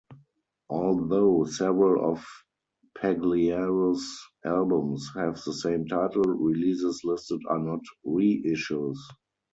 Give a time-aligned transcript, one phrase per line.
[0.67, 2.25] Although several of
[2.97, 8.97] Pagliaro's albums have the same title, releases listed are not reissues.